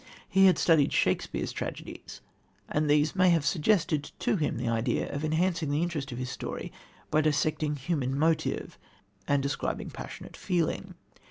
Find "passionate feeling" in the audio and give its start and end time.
9.91-10.95